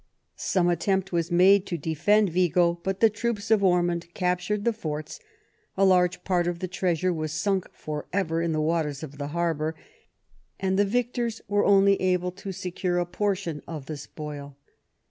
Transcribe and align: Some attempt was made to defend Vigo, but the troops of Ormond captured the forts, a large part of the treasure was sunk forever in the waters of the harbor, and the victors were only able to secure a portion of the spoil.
Some 0.35 0.67
attempt 0.67 1.11
was 1.11 1.29
made 1.29 1.67
to 1.67 1.77
defend 1.77 2.31
Vigo, 2.31 2.79
but 2.83 3.01
the 3.01 3.09
troops 3.11 3.51
of 3.51 3.63
Ormond 3.63 4.11
captured 4.15 4.65
the 4.65 4.73
forts, 4.73 5.19
a 5.77 5.85
large 5.85 6.23
part 6.23 6.47
of 6.47 6.57
the 6.57 6.67
treasure 6.67 7.13
was 7.13 7.31
sunk 7.31 7.71
forever 7.71 8.41
in 8.41 8.51
the 8.51 8.59
waters 8.61 9.03
of 9.03 9.19
the 9.19 9.27
harbor, 9.27 9.75
and 10.59 10.79
the 10.79 10.85
victors 10.85 11.39
were 11.47 11.65
only 11.65 12.01
able 12.01 12.31
to 12.31 12.51
secure 12.51 12.97
a 12.97 13.05
portion 13.05 13.61
of 13.67 13.85
the 13.85 13.95
spoil. 13.95 14.57